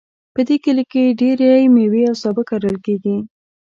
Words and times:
په 0.33 0.41
دې 0.47 0.55
کلي 0.63 0.83
کې 0.91 1.15
ډیری 1.19 1.63
میوې 1.75 2.03
او 2.09 2.15
سابه 2.21 2.43
کرل 2.49 2.75
کیږي 2.85 3.17